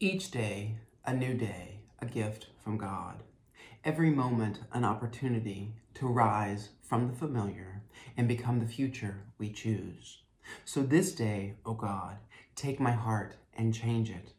Each 0.00 0.30
day, 0.30 0.76
a 1.04 1.12
new 1.12 1.34
day, 1.34 1.80
a 1.98 2.06
gift 2.06 2.46
from 2.62 2.78
God. 2.78 3.24
Every 3.84 4.10
moment, 4.10 4.60
an 4.72 4.84
opportunity 4.84 5.74
to 5.94 6.06
rise 6.06 6.68
from 6.82 7.08
the 7.08 7.16
familiar 7.16 7.82
and 8.16 8.28
become 8.28 8.60
the 8.60 8.66
future 8.66 9.24
we 9.38 9.50
choose. 9.50 10.18
So 10.64 10.84
this 10.84 11.12
day, 11.12 11.56
O 11.66 11.72
oh 11.72 11.74
God, 11.74 12.18
take 12.54 12.78
my 12.78 12.92
heart 12.92 13.34
and 13.54 13.74
change 13.74 14.08
it. 14.08 14.34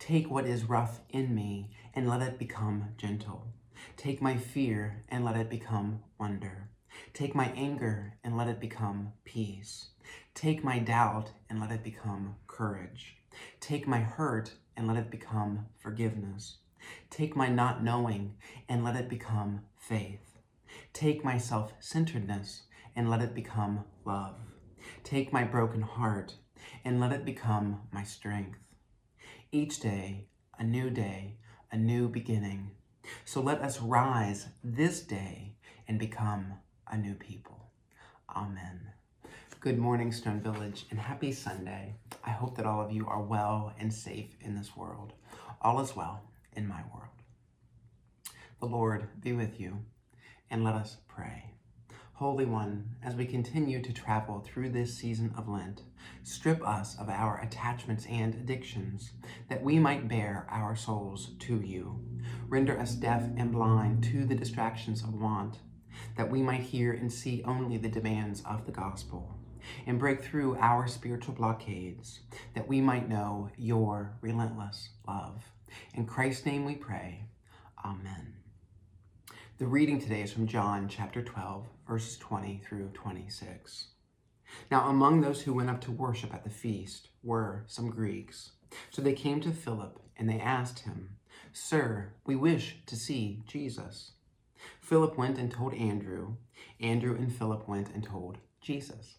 Take 0.00 0.28
what 0.28 0.46
is 0.46 0.68
rough 0.68 0.98
in 1.10 1.32
me 1.32 1.70
and 1.94 2.08
let 2.08 2.20
it 2.20 2.36
become 2.36 2.88
gentle. 2.96 3.46
Take 3.96 4.20
my 4.20 4.36
fear 4.36 5.04
and 5.08 5.24
let 5.24 5.36
it 5.36 5.48
become 5.48 6.02
wonder. 6.18 6.70
Take 7.12 7.36
my 7.36 7.52
anger 7.54 8.14
and 8.24 8.36
let 8.36 8.48
it 8.48 8.58
become 8.58 9.12
peace. 9.24 9.90
Take 10.34 10.64
my 10.64 10.80
doubt 10.80 11.30
and 11.48 11.60
let 11.60 11.70
it 11.70 11.84
become 11.84 12.34
courage. 12.48 13.16
Take 13.60 13.86
my 13.86 14.00
hurt 14.00 14.54
and 14.76 14.86
let 14.86 14.96
it 14.96 15.10
become 15.10 15.66
forgiveness. 15.78 16.58
Take 17.10 17.36
my 17.36 17.48
not 17.48 17.82
knowing 17.82 18.34
and 18.68 18.84
let 18.84 18.96
it 18.96 19.08
become 19.08 19.62
faith. 19.78 20.38
Take 20.92 21.24
my 21.24 21.38
self 21.38 21.72
centeredness 21.80 22.62
and 22.96 23.10
let 23.10 23.22
it 23.22 23.34
become 23.34 23.84
love. 24.04 24.36
Take 25.02 25.32
my 25.32 25.44
broken 25.44 25.82
heart 25.82 26.34
and 26.84 27.00
let 27.00 27.12
it 27.12 27.24
become 27.24 27.82
my 27.92 28.02
strength. 28.04 28.58
Each 29.52 29.80
day, 29.80 30.26
a 30.58 30.64
new 30.64 30.90
day, 30.90 31.36
a 31.70 31.76
new 31.76 32.08
beginning. 32.08 32.72
So 33.24 33.40
let 33.40 33.60
us 33.60 33.80
rise 33.80 34.46
this 34.62 35.00
day 35.02 35.56
and 35.86 35.98
become 35.98 36.54
a 36.90 36.96
new 36.96 37.14
people. 37.14 37.70
Amen. 38.34 38.93
Good 39.64 39.78
morning, 39.78 40.12
Stone 40.12 40.42
Village, 40.42 40.84
and 40.90 41.00
happy 41.00 41.32
Sunday. 41.32 41.94
I 42.22 42.28
hope 42.28 42.54
that 42.58 42.66
all 42.66 42.82
of 42.84 42.92
you 42.92 43.06
are 43.06 43.22
well 43.22 43.72
and 43.78 43.90
safe 43.90 44.36
in 44.42 44.54
this 44.54 44.76
world. 44.76 45.14
All 45.62 45.80
is 45.80 45.96
well 45.96 46.20
in 46.52 46.68
my 46.68 46.82
world. 46.92 47.08
The 48.60 48.66
Lord 48.66 49.08
be 49.22 49.32
with 49.32 49.58
you, 49.58 49.78
and 50.50 50.64
let 50.64 50.74
us 50.74 50.98
pray. 51.08 51.54
Holy 52.12 52.44
One, 52.44 52.90
as 53.02 53.14
we 53.14 53.24
continue 53.24 53.80
to 53.80 53.90
travel 53.94 54.40
through 54.40 54.68
this 54.68 54.92
season 54.98 55.32
of 55.34 55.48
Lent, 55.48 55.80
strip 56.24 56.62
us 56.68 56.98
of 56.98 57.08
our 57.08 57.40
attachments 57.40 58.04
and 58.04 58.34
addictions, 58.34 59.12
that 59.48 59.62
we 59.62 59.78
might 59.78 60.08
bare 60.08 60.46
our 60.50 60.76
souls 60.76 61.30
to 61.38 61.58
you. 61.58 62.04
Render 62.48 62.78
us 62.78 62.94
deaf 62.94 63.22
and 63.38 63.50
blind 63.50 64.04
to 64.04 64.26
the 64.26 64.34
distractions 64.34 65.02
of 65.02 65.14
want, 65.14 65.60
that 66.18 66.30
we 66.30 66.42
might 66.42 66.60
hear 66.60 66.92
and 66.92 67.10
see 67.10 67.42
only 67.46 67.78
the 67.78 67.88
demands 67.88 68.42
of 68.44 68.66
the 68.66 68.72
gospel 68.72 69.38
and 69.86 69.98
break 69.98 70.22
through 70.22 70.56
our 70.58 70.86
spiritual 70.86 71.34
blockades 71.34 72.20
that 72.54 72.68
we 72.68 72.80
might 72.80 73.08
know 73.08 73.50
your 73.56 74.16
relentless 74.20 74.90
love. 75.06 75.44
In 75.94 76.06
Christ's 76.06 76.46
name 76.46 76.64
we 76.64 76.74
pray. 76.74 77.24
Amen. 77.84 78.34
The 79.58 79.66
reading 79.66 80.00
today 80.00 80.22
is 80.22 80.32
from 80.32 80.46
John 80.46 80.88
chapter 80.88 81.22
12, 81.22 81.66
verses 81.86 82.16
20 82.18 82.62
through 82.66 82.88
26. 82.88 83.88
Now, 84.70 84.88
among 84.88 85.20
those 85.20 85.42
who 85.42 85.54
went 85.54 85.70
up 85.70 85.80
to 85.82 85.92
worship 85.92 86.34
at 86.34 86.44
the 86.44 86.50
feast 86.50 87.08
were 87.22 87.64
some 87.66 87.90
Greeks. 87.90 88.52
So 88.90 89.02
they 89.02 89.12
came 89.12 89.40
to 89.40 89.50
Philip 89.50 90.00
and 90.16 90.28
they 90.28 90.40
asked 90.40 90.80
him, 90.80 91.16
Sir, 91.52 92.14
we 92.26 92.36
wish 92.36 92.78
to 92.86 92.96
see 92.96 93.42
Jesus. 93.46 94.12
Philip 94.80 95.16
went 95.16 95.38
and 95.38 95.50
told 95.50 95.74
Andrew. 95.74 96.36
Andrew 96.80 97.16
and 97.16 97.32
Philip 97.32 97.68
went 97.68 97.88
and 97.94 98.02
told 98.02 98.38
Jesus. 98.60 99.18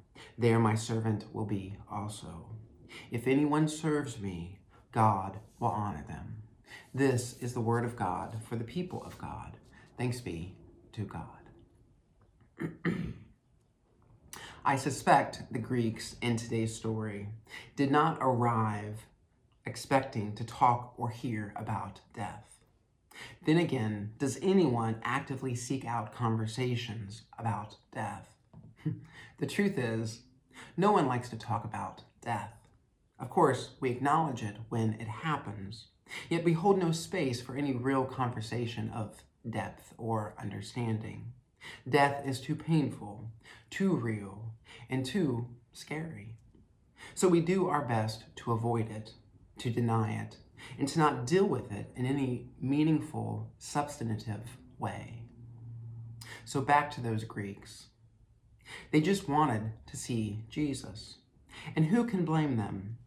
there 0.37 0.59
my 0.59 0.75
servant 0.75 1.25
will 1.33 1.45
be 1.45 1.77
also. 1.91 2.47
If 3.09 3.27
anyone 3.27 3.67
serves 3.67 4.19
me, 4.19 4.59
God 4.91 5.39
will 5.59 5.69
honor 5.69 6.03
them. 6.07 6.43
This 6.93 7.37
is 7.39 7.53
the 7.53 7.61
word 7.61 7.85
of 7.85 7.95
God 7.95 8.37
for 8.47 8.55
the 8.55 8.63
people 8.63 9.03
of 9.03 9.17
God. 9.17 9.57
Thanks 9.97 10.19
be 10.19 10.55
to 10.93 11.05
God. 11.05 11.25
I 14.65 14.75
suspect 14.75 15.43
the 15.51 15.59
Greeks 15.59 16.15
in 16.21 16.37
today's 16.37 16.75
story 16.75 17.29
did 17.75 17.89
not 17.89 18.17
arrive 18.21 19.05
expecting 19.65 20.35
to 20.35 20.43
talk 20.43 20.93
or 20.97 21.09
hear 21.09 21.53
about 21.55 22.01
death. 22.13 22.59
Then 23.45 23.57
again, 23.57 24.13
does 24.17 24.37
anyone 24.41 25.01
actively 25.03 25.55
seek 25.55 25.85
out 25.85 26.13
conversations 26.13 27.23
about 27.37 27.77
death? 27.93 28.27
the 29.41 29.47
truth 29.47 29.79
is, 29.79 30.21
no 30.77 30.91
one 30.91 31.07
likes 31.07 31.27
to 31.29 31.35
talk 31.35 31.65
about 31.65 32.03
death. 32.21 32.53
Of 33.19 33.31
course, 33.31 33.71
we 33.79 33.89
acknowledge 33.89 34.43
it 34.43 34.55
when 34.69 34.93
it 34.99 35.07
happens, 35.07 35.87
yet 36.29 36.43
we 36.43 36.53
hold 36.53 36.77
no 36.77 36.91
space 36.91 37.41
for 37.41 37.55
any 37.55 37.73
real 37.73 38.05
conversation 38.05 38.91
of 38.91 39.23
depth 39.49 39.95
or 39.97 40.35
understanding. 40.39 41.33
Death 41.89 42.23
is 42.23 42.39
too 42.39 42.55
painful, 42.55 43.31
too 43.71 43.95
real, 43.95 44.53
and 44.91 45.03
too 45.03 45.47
scary. 45.73 46.35
So 47.15 47.27
we 47.27 47.41
do 47.41 47.67
our 47.67 47.83
best 47.83 48.25
to 48.37 48.51
avoid 48.51 48.91
it, 48.91 49.13
to 49.57 49.71
deny 49.71 50.13
it, 50.21 50.37
and 50.77 50.87
to 50.87 50.99
not 50.99 51.25
deal 51.25 51.45
with 51.45 51.71
it 51.71 51.87
in 51.95 52.05
any 52.05 52.51
meaningful, 52.61 53.51
substantive 53.57 54.57
way. 54.77 55.23
So 56.45 56.61
back 56.61 56.91
to 56.91 57.01
those 57.01 57.23
Greeks. 57.23 57.87
They 58.91 59.01
just 59.01 59.27
wanted 59.27 59.73
to 59.87 59.97
see 59.97 60.43
Jesus. 60.49 61.17
And 61.75 61.85
who 61.85 62.05
can 62.05 62.25
blame 62.25 62.57
them? 62.57 62.97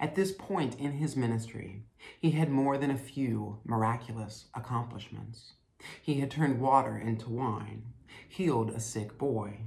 At 0.00 0.14
this 0.14 0.32
point 0.32 0.78
in 0.78 0.92
his 0.92 1.16
ministry, 1.16 1.84
he 2.20 2.32
had 2.32 2.50
more 2.50 2.78
than 2.78 2.90
a 2.90 2.96
few 2.96 3.60
miraculous 3.64 4.46
accomplishments. 4.54 5.52
He 6.00 6.20
had 6.20 6.30
turned 6.30 6.60
water 6.60 6.96
into 6.96 7.28
wine, 7.28 7.92
healed 8.28 8.70
a 8.70 8.80
sick 8.80 9.18
boy, 9.18 9.58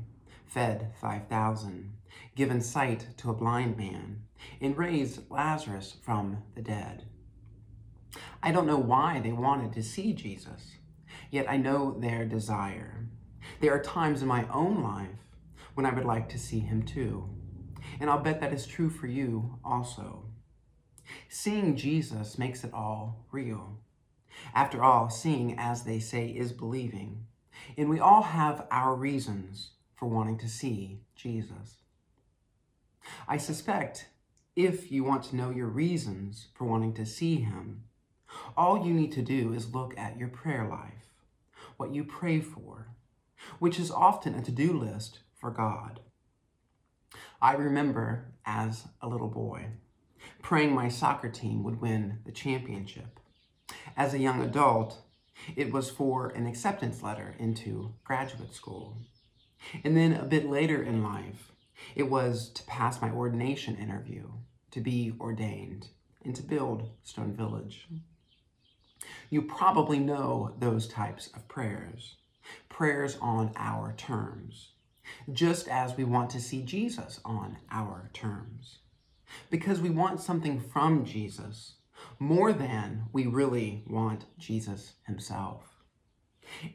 fed 0.46 0.94
5,000, 1.00 1.94
given 2.36 2.62
sight 2.62 3.08
to 3.18 3.30
a 3.30 3.36
blind 3.36 3.78
man, 3.78 4.24
and 4.60 4.78
raised 4.78 5.30
Lazarus 5.30 5.96
from 6.02 6.44
the 6.56 6.62
dead. 6.62 7.04
I 8.42 8.52
don't 8.52 8.68
know 8.68 8.80
why 8.80 9.20
they 9.20 9.32
wanted 9.32 9.74
to 9.74 9.84
see 9.84 10.14
Jesus, 10.14 10.78
yet 11.30 11.50
I 11.50 11.58
know 11.58 11.92
their 12.00 12.26
desire. 12.26 13.08
There 13.60 13.74
are 13.74 13.82
times 13.82 14.22
in 14.22 14.28
my 14.28 14.48
own 14.50 14.84
life 14.84 15.08
when 15.74 15.86
I 15.86 15.94
would 15.94 16.06
like 16.06 16.30
to 16.30 16.40
see 16.40 16.60
him 16.60 16.84
too. 16.84 17.28
And 18.00 18.10
I'll 18.10 18.20
bet 18.20 18.40
that 18.42 18.54
is 18.54 18.68
true 18.68 18.90
for 18.90 19.08
you 19.08 19.58
also. 19.66 20.26
Seeing 21.30 21.76
Jesus 21.76 22.38
makes 22.38 22.64
it 22.64 22.74
all 22.74 23.26
real. 23.32 23.80
After 24.54 24.84
all, 24.84 25.10
seeing, 25.10 25.58
as 25.58 25.84
they 25.84 26.00
say, 26.00 26.28
is 26.28 26.52
believing. 26.52 27.26
And 27.78 27.90
we 27.90 28.00
all 28.00 28.22
have 28.22 28.68
our 28.70 28.94
reasons 28.94 29.72
for 29.96 30.08
wanting 30.08 30.38
to 30.40 30.50
see 30.50 31.00
Jesus. 31.16 31.78
I 33.28 33.38
suspect 33.38 34.10
if 34.56 34.92
you 34.92 35.04
want 35.04 35.24
to 35.26 35.36
know 35.36 35.50
your 35.50 35.68
reasons 35.68 36.48
for 36.54 36.66
wanting 36.66 36.94
to 36.96 37.06
see 37.06 37.38
him, 37.38 37.84
all 38.56 38.86
you 38.86 38.94
need 38.94 39.12
to 39.14 39.22
do 39.22 39.54
is 39.54 39.74
look 39.74 39.98
at 39.98 40.18
your 40.18 40.28
prayer 40.28 40.68
life, 40.68 41.14
what 41.78 41.94
you 41.94 42.04
pray 42.04 42.40
for, 42.42 42.90
which 43.60 43.80
is 43.80 43.92
often 43.92 44.36
a 44.36 44.42
to 44.42 44.52
do 44.52 44.74
list 44.74 45.20
for 45.40 45.52
God. 45.52 46.00
I 47.42 47.54
remember 47.54 48.34
as 48.46 48.86
a 49.02 49.08
little 49.08 49.30
boy 49.30 49.68
praying 50.42 50.74
my 50.74 50.88
soccer 50.88 51.30
team 51.30 51.64
would 51.64 51.82
win 51.82 52.20
the 52.26 52.32
championship. 52.32 53.20
As 53.96 54.14
a 54.14 54.20
young 54.20 54.42
adult, 54.42 55.02
it 55.56 55.72
was 55.72 55.90
for 55.90 56.30
an 56.30 56.48
acceptance 56.48 57.04
letter 57.04 57.36
into 57.38 57.94
graduate 58.04 58.54
school. 58.54 58.98
And 59.84 59.96
then 59.96 60.14
a 60.14 60.26
bit 60.26 60.50
later 60.50 60.82
in 60.82 61.04
life, 61.04 61.52
it 61.96 62.10
was 62.10 62.50
to 62.54 62.64
pass 62.64 63.02
my 63.02 63.12
ordination 63.12 63.76
interview, 63.76 64.30
to 64.72 64.82
be 64.82 65.14
ordained, 65.20 65.90
and 66.24 66.36
to 66.36 66.44
build 66.44 66.90
Stone 67.04 67.36
Village. 67.36 67.88
You 69.30 69.42
probably 69.42 70.00
know 70.00 70.56
those 70.60 70.88
types 70.88 71.28
of 71.36 71.48
prayers, 71.48 72.16
prayers 72.70 73.18
on 73.22 73.52
our 73.56 73.94
terms, 73.94 74.72
just 75.32 75.68
as 75.68 75.96
we 75.96 76.04
want 76.04 76.30
to 76.32 76.42
see 76.42 76.62
Jesus 76.62 77.20
on 77.26 77.58
our 77.72 78.10
terms. 78.14 78.80
Because 79.50 79.82
we 79.82 79.90
want 79.90 80.22
something 80.22 80.60
from 80.60 81.06
Jesus 81.06 81.74
more 82.20 82.54
than 82.54 83.06
we 83.12 83.26
really 83.26 83.84
want 83.88 84.26
Jesus 84.38 84.94
himself. 85.06 85.64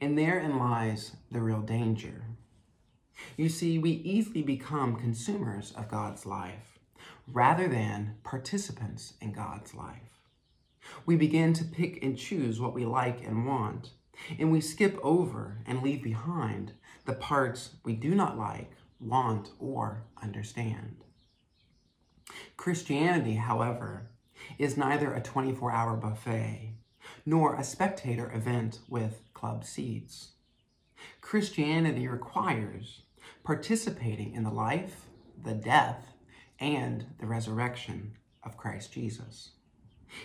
And 0.01 0.19
therein 0.19 0.59
lies 0.59 1.13
the 1.31 1.41
real 1.41 1.63
danger. 1.63 2.25
You 3.37 3.49
see, 3.49 3.79
we 3.79 3.91
easily 3.91 4.43
become 4.43 4.97
consumers 4.97 5.73
of 5.73 5.89
God's 5.89 6.27
life 6.27 6.79
rather 7.27 7.69
than 7.69 8.17
participants 8.25 9.15
in 9.21 9.33
God's 9.33 9.75
life. 9.75 10.21
We 11.07 11.17
begin 11.17 11.53
to 11.55 11.65
pick 11.65 12.03
and 12.03 12.19
choose 12.19 12.61
what 12.61 12.75
we 12.75 12.85
like 12.85 13.25
and 13.25 13.47
want, 13.47 13.91
and 14.39 14.53
we 14.53 14.61
skip 14.61 14.99
over 15.03 15.59
and 15.67 15.83
leave 15.83 16.03
behind 16.03 16.73
the 17.05 17.15
parts 17.15 17.77
we 17.85 17.95
do 17.95 18.15
not 18.15 18.39
like, 18.39 18.73
want, 19.01 19.51
or 19.59 20.05
understand. 20.23 21.05
Christianity, 22.57 23.35
however, 23.35 24.11
is 24.59 24.77
neither 24.77 25.13
a 25.13 25.21
24 25.21 25.73
hour 25.73 25.97
buffet 25.97 26.75
nor 27.27 27.55
a 27.55 27.65
spectator 27.65 28.31
event 28.33 28.81
with 28.89 29.23
club 29.35 29.65
seats. 29.65 30.33
Christianity 31.21 32.07
requires 32.07 33.03
participating 33.45 34.35
in 34.35 34.45
the 34.45 34.51
life, 34.51 35.07
the 35.43 35.55
death, 35.55 36.15
and 36.61 37.07
the 37.19 37.27
resurrection 37.27 38.13
of 38.45 38.57
Christ 38.57 38.93
Jesus. 38.93 39.51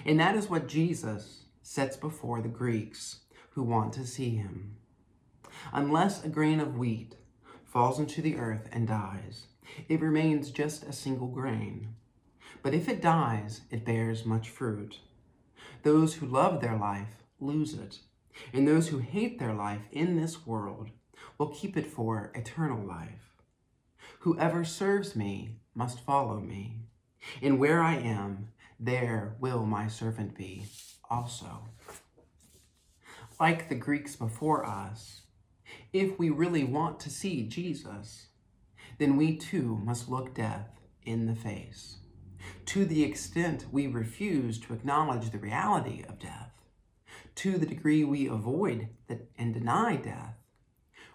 And 0.06 0.19
that 0.19 0.36
is 0.36 0.50
what 0.50 0.68
Jesus 0.68 1.45
sets 1.62 1.98
before 1.98 2.42
the 2.42 2.48
Greeks 2.48 3.22
who 3.57 3.63
want 3.63 3.92
to 3.92 4.06
see 4.06 4.36
him. 4.36 4.75
Unless 5.74 6.24
a 6.24 6.30
grain 6.30 6.59
of 6.59 6.77
wheat 6.77 7.15
falls 7.65 7.98
into 7.98 8.21
the 8.21 8.36
earth 8.36 8.69
and 8.71 8.88
dies, 8.88 9.48
it 9.89 10.00
remains 10.00 10.51
just 10.51 10.83
a 10.83 10.94
single 10.94 11.25
grain. 11.25 11.95
But 12.62 12.75
if 12.75 12.88
it 12.88 13.01
dies, 13.01 13.62
it 13.71 13.83
bears 13.83 14.25
much 14.25 14.51
fruit. 14.51 15.00
Those 15.81 16.13
who 16.13 16.27
love 16.27 16.62
their 16.62 16.77
life 16.77 17.24
lose 17.39 17.74
it, 17.74 17.98
and 18.54 18.68
those 18.68 18.89
who 18.89 19.00
hate 19.00 19.39
their 19.39 19.56
life 19.56 19.81
in 19.92 20.21
this 20.21 20.45
world 20.45 20.92
will 21.39 21.50
keep 21.50 21.75
it 21.75 21.88
for 21.88 22.31
eternal 22.36 22.86
life. 22.86 23.33
Whoever 24.19 24.65
serves 24.65 25.15
me 25.15 25.56
must 25.74 26.06
follow 26.06 26.39
me, 26.39 26.75
and 27.42 27.57
where 27.57 27.81
I 27.81 27.95
am, 27.95 28.50
there 28.80 29.36
will 29.39 29.65
my 29.65 29.88
servant 29.88 30.38
be 30.38 30.65
also. 31.09 31.69
Like 33.39 33.69
the 33.69 33.75
Greeks 33.75 34.16
before 34.16 34.66
us, 34.66 35.22
if 35.94 36.18
we 36.18 36.30
really 36.30 36.63
want 36.63 37.00
to 37.01 37.10
see 37.10 37.44
Jesus, 37.44 38.28
then 38.98 39.16
we 39.16 39.38
too 39.38 39.80
must 39.84 40.10
look 40.10 40.34
death 40.34 40.80
in 41.04 41.28
the 41.28 41.36
face. 41.36 41.98
To 42.68 42.86
the 42.86 43.04
extent 43.04 43.66
we 43.72 43.88
refuse 43.88 44.60
to 44.62 44.74
acknowledge 44.74 45.30
the 45.30 45.38
reality 45.38 46.04
of 46.07 46.19
death, 46.19 46.51
to 47.36 47.57
the 47.57 47.66
degree 47.66 48.04
we 48.04 48.28
avoid 48.28 48.89
and 49.38 49.54
deny 49.54 49.98
death, 49.98 50.36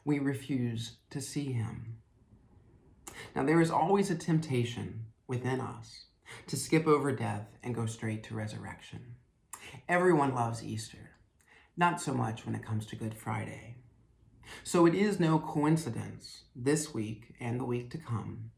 we 0.04 0.18
refuse 0.18 0.98
to 1.10 1.20
see 1.20 1.52
him. 1.52 1.96
Now, 3.34 3.44
there 3.44 3.60
is 3.60 3.70
always 3.70 4.10
a 4.10 4.14
temptation 4.14 5.06
within 5.26 5.60
us 5.60 6.04
to 6.46 6.56
skip 6.56 6.86
over 6.86 7.12
death 7.12 7.48
and 7.62 7.75
go 7.75 7.86
straight 7.86 8.22
to 8.25 8.34
resurrection. 8.34 9.16
Everyone 9.88 10.34
loves 10.34 10.62
Easter, 10.62 11.12
not 11.76 12.00
so 12.00 12.12
much 12.12 12.44
when 12.44 12.54
it 12.54 12.64
comes 12.64 12.86
to 12.86 12.96
Good 12.96 13.14
Friday. 13.14 13.76
So 14.64 14.86
it 14.86 14.94
is 14.94 15.19
no 15.19 15.38
coincidence 15.38 16.42
this 16.54 16.92
week 16.92 17.34
and 17.40 17.58
the 17.58 17.64
week 17.64 17.90
to 17.90 17.98
come 17.98 18.50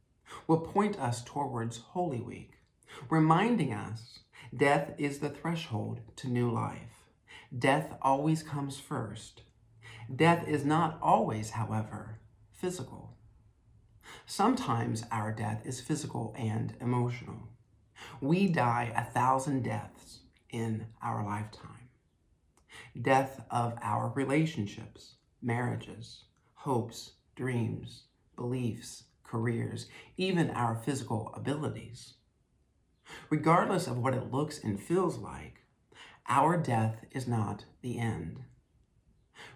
will 0.47 0.61
point 0.61 0.99
us 0.99 1.23
towards 1.23 1.79
Holy 1.79 2.21
Week, 2.21 2.53
reminding 3.09 3.73
us 3.73 4.21
death 4.57 4.93
is 4.99 5.19
the 5.19 5.29
threshold 5.29 6.01
to 6.17 6.29
new 6.29 6.51
life. 6.51 7.11
Death 7.57 7.95
always 8.03 8.43
comes 8.43 8.79
first. 8.79 9.43
Death 10.15 10.47
is 10.49 10.65
not 10.65 10.99
always, 11.01 11.51
however, 11.51 12.19
physical. 12.53 13.17
Sometimes 14.27 15.05
our 15.11 15.33
death 15.33 15.63
is 15.65 15.81
physical 15.81 16.35
and 16.37 16.75
emotional. 16.81 17.49
We 18.21 18.49
die 18.49 18.93
a 18.95 19.05
thousand 19.05 19.63
deaths 19.63 20.21
in 20.51 20.87
our 21.03 21.25
lifetime. 21.25 21.84
Death 23.01 23.45
of 23.51 23.75
our 23.83 24.13
relationships, 24.15 25.15
marriages, 25.43 26.25
hopes, 26.55 27.13
dreams, 27.37 28.05
beliefs, 28.37 29.05
careers, 29.23 29.87
even 30.17 30.51
our 30.51 30.75
physical 30.75 31.33
abilities. 31.35 32.15
Regardless 33.31 33.87
of 33.87 33.99
what 33.99 34.15
it 34.15 34.33
looks 34.33 34.59
and 34.63 34.81
feels 34.81 35.19
like, 35.19 35.65
our 36.29 36.57
death 36.57 37.05
is 37.11 37.27
not 37.29 37.65
the 37.83 37.99
end. 37.99 38.45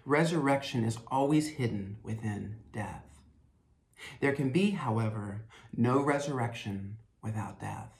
Resurrection 0.05 0.83
is 0.83 0.97
always 1.07 1.49
hidden 1.49 1.97
within 2.03 2.57
death. 2.71 3.05
There 4.19 4.33
can 4.33 4.51
be, 4.51 4.71
however, 4.71 5.45
no 5.75 6.01
resurrection 6.01 6.97
without 7.23 7.59
death. 7.59 7.91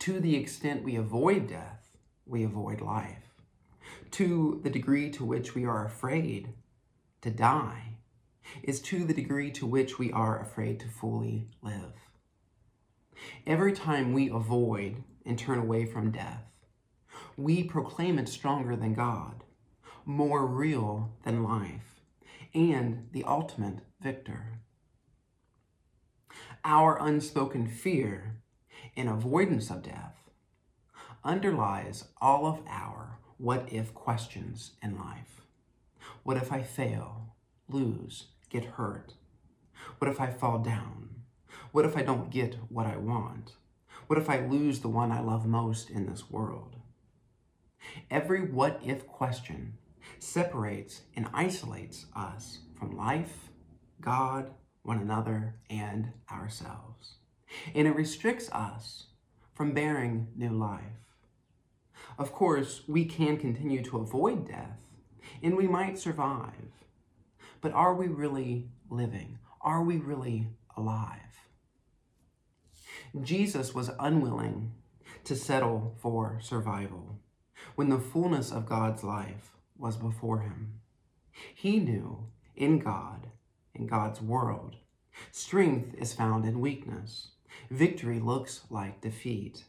To 0.00 0.20
the 0.20 0.36
extent 0.36 0.84
we 0.84 0.96
avoid 0.96 1.48
death, 1.48 1.96
we 2.26 2.44
avoid 2.44 2.80
life. 2.80 3.25
To 4.12 4.60
the 4.62 4.70
degree 4.70 5.10
to 5.10 5.24
which 5.24 5.54
we 5.54 5.64
are 5.64 5.84
afraid 5.84 6.54
to 7.22 7.30
die 7.30 7.98
is 8.62 8.80
to 8.82 9.04
the 9.04 9.14
degree 9.14 9.50
to 9.52 9.66
which 9.66 9.98
we 9.98 10.12
are 10.12 10.40
afraid 10.40 10.80
to 10.80 10.88
fully 10.88 11.48
live. 11.62 11.92
Every 13.46 13.72
time 13.72 14.12
we 14.12 14.30
avoid 14.30 15.02
and 15.24 15.38
turn 15.38 15.58
away 15.58 15.84
from 15.86 16.12
death, 16.12 16.44
we 17.36 17.64
proclaim 17.64 18.18
it 18.18 18.28
stronger 18.28 18.76
than 18.76 18.94
God, 18.94 19.44
more 20.04 20.46
real 20.46 21.12
than 21.24 21.42
life, 21.42 22.00
and 22.54 23.08
the 23.12 23.24
ultimate 23.24 23.80
victor. 24.00 24.60
Our 26.64 26.98
unspoken 27.00 27.66
fear 27.66 28.36
and 28.96 29.08
avoidance 29.08 29.70
of 29.70 29.82
death 29.82 30.30
underlies 31.24 32.04
all 32.20 32.46
of 32.46 32.60
our 32.68 33.18
what 33.38 33.72
if 33.72 33.94
questions 33.94 34.72
in 34.82 34.98
life. 34.98 35.42
What 36.22 36.36
if 36.36 36.52
I 36.52 36.62
fail, 36.62 37.34
lose, 37.68 38.28
get 38.50 38.64
hurt? 38.64 39.14
What 39.98 40.10
if 40.10 40.20
I 40.20 40.30
fall 40.30 40.58
down? 40.58 41.10
What 41.72 41.84
if 41.84 41.96
I 41.96 42.02
don't 42.02 42.30
get 42.30 42.56
what 42.68 42.86
I 42.86 42.96
want? 42.96 43.52
What 44.06 44.18
if 44.18 44.30
I 44.30 44.46
lose 44.46 44.80
the 44.80 44.88
one 44.88 45.12
I 45.12 45.20
love 45.20 45.46
most 45.46 45.90
in 45.90 46.06
this 46.06 46.30
world? 46.30 46.76
Every 48.10 48.42
what 48.42 48.80
if 48.84 49.06
question 49.06 49.78
separates 50.18 51.02
and 51.14 51.28
isolates 51.32 52.06
us 52.14 52.60
from 52.78 52.96
life, 52.96 53.50
God, 54.00 54.52
one 54.82 54.98
another, 54.98 55.56
and 55.68 56.12
ourselves 56.30 57.16
and 57.74 57.86
it 57.86 57.94
restricts 57.94 58.50
us 58.52 59.06
from 59.54 59.72
bearing 59.72 60.28
new 60.36 60.50
life. 60.50 61.05
Of 62.18 62.32
course, 62.32 62.82
we 62.88 63.04
can 63.04 63.36
continue 63.36 63.82
to 63.84 63.98
avoid 63.98 64.48
death, 64.48 64.78
and 65.42 65.56
we 65.56 65.68
might 65.68 65.98
survive. 65.98 66.72
But 67.60 67.72
are 67.72 67.94
we 67.94 68.08
really 68.08 68.68
living? 68.88 69.38
Are 69.60 69.82
we 69.82 69.98
really 69.98 70.48
alive? 70.76 71.20
Jesus 73.22 73.74
was 73.74 73.90
unwilling 73.98 74.72
to 75.24 75.36
settle 75.36 75.96
for 76.00 76.38
survival 76.40 77.20
when 77.74 77.88
the 77.88 77.98
fullness 77.98 78.50
of 78.50 78.68
God's 78.68 79.02
life 79.04 79.56
was 79.76 79.96
before 79.96 80.40
him. 80.40 80.80
He 81.54 81.78
knew 81.78 82.28
in 82.54 82.78
God, 82.78 83.26
in 83.74 83.86
God's 83.86 84.22
world, 84.22 84.76
strength 85.32 85.94
is 85.98 86.14
found 86.14 86.46
in 86.46 86.60
weakness. 86.60 87.32
Victory 87.70 88.20
looks 88.20 88.62
like 88.70 89.00
defeat, 89.00 89.64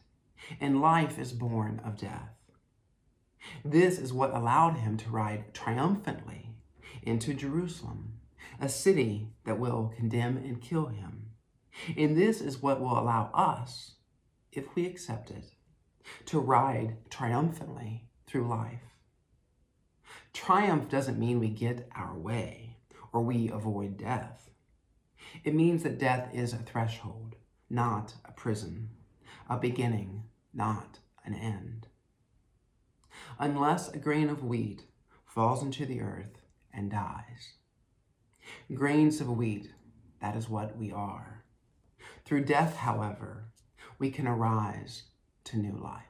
and 0.60 0.80
life 0.80 1.18
is 1.18 1.32
born 1.32 1.80
of 1.84 1.98
death. 1.98 2.37
This 3.64 3.98
is 3.98 4.12
what 4.12 4.34
allowed 4.34 4.76
him 4.76 4.96
to 4.98 5.10
ride 5.10 5.54
triumphantly 5.54 6.54
into 7.02 7.34
Jerusalem, 7.34 8.20
a 8.60 8.68
city 8.68 9.28
that 9.44 9.58
will 9.58 9.92
condemn 9.96 10.36
and 10.36 10.60
kill 10.60 10.86
him. 10.86 11.30
And 11.96 12.16
this 12.16 12.40
is 12.40 12.62
what 12.62 12.80
will 12.80 12.98
allow 12.98 13.30
us, 13.32 13.94
if 14.52 14.74
we 14.74 14.86
accept 14.86 15.30
it, 15.30 15.52
to 16.26 16.38
ride 16.38 16.96
triumphantly 17.10 18.08
through 18.26 18.48
life. 18.48 18.80
Triumph 20.32 20.88
doesn't 20.88 21.18
mean 21.18 21.40
we 21.40 21.48
get 21.48 21.88
our 21.94 22.16
way 22.16 22.76
or 23.12 23.22
we 23.22 23.50
avoid 23.50 23.96
death. 23.96 24.50
It 25.44 25.54
means 25.54 25.82
that 25.82 25.98
death 25.98 26.34
is 26.34 26.52
a 26.52 26.58
threshold, 26.58 27.36
not 27.68 28.14
a 28.24 28.32
prison, 28.32 28.90
a 29.48 29.58
beginning, 29.58 30.24
not 30.54 31.00
an 31.24 31.34
end. 31.34 31.87
Unless 33.40 33.90
a 33.90 33.98
grain 33.98 34.28
of 34.30 34.42
wheat 34.42 34.82
falls 35.24 35.62
into 35.62 35.86
the 35.86 36.00
earth 36.00 36.42
and 36.74 36.90
dies. 36.90 37.54
Grains 38.74 39.20
of 39.20 39.28
wheat, 39.28 39.70
that 40.20 40.34
is 40.34 40.48
what 40.48 40.76
we 40.76 40.90
are. 40.90 41.44
Through 42.24 42.46
death, 42.46 42.76
however, 42.76 43.44
we 43.98 44.10
can 44.10 44.26
arise 44.26 45.04
to 45.44 45.56
new 45.56 45.76
life. 45.76 46.02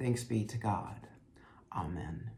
Thanks 0.00 0.24
be 0.24 0.44
to 0.46 0.58
God. 0.58 1.06
Amen. 1.72 2.32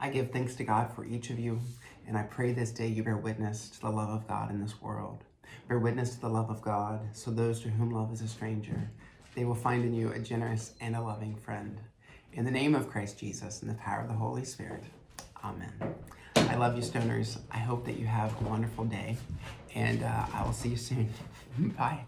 I 0.00 0.10
give 0.10 0.32
thanks 0.32 0.56
to 0.56 0.64
God 0.64 0.92
for 0.92 1.04
each 1.04 1.30
of 1.30 1.38
you, 1.38 1.60
and 2.08 2.18
I 2.18 2.24
pray 2.24 2.52
this 2.52 2.72
day 2.72 2.88
you 2.88 3.04
bear 3.04 3.16
witness 3.16 3.68
to 3.70 3.80
the 3.80 3.90
love 3.90 4.10
of 4.10 4.26
God 4.26 4.50
in 4.50 4.60
this 4.60 4.82
world. 4.82 5.22
Bear 5.68 5.78
witness 5.78 6.16
to 6.16 6.20
the 6.20 6.28
love 6.28 6.50
of 6.50 6.62
God, 6.62 7.00
so 7.12 7.30
those 7.30 7.60
to 7.60 7.68
whom 7.68 7.90
love 7.90 8.12
is 8.12 8.22
a 8.22 8.28
stranger, 8.28 8.90
they 9.36 9.44
will 9.44 9.54
find 9.54 9.84
in 9.84 9.94
you 9.94 10.10
a 10.10 10.18
generous 10.18 10.74
and 10.80 10.96
a 10.96 11.00
loving 11.00 11.36
friend. 11.36 11.80
In 12.34 12.46
the 12.46 12.50
name 12.50 12.74
of 12.74 12.88
Christ 12.88 13.18
Jesus 13.18 13.60
and 13.60 13.70
the 13.70 13.74
power 13.74 14.00
of 14.00 14.08
the 14.08 14.14
Holy 14.14 14.44
Spirit. 14.44 14.84
Amen. 15.44 15.70
I 16.36 16.54
love 16.54 16.76
you, 16.76 16.82
stoners. 16.82 17.38
I 17.50 17.58
hope 17.58 17.84
that 17.84 17.98
you 17.98 18.06
have 18.06 18.34
a 18.40 18.44
wonderful 18.44 18.84
day, 18.84 19.18
and 19.74 20.02
uh, 20.02 20.26
I 20.32 20.42
will 20.42 20.54
see 20.54 20.70
you 20.70 20.76
soon. 20.76 21.12
Bye. 21.76 22.06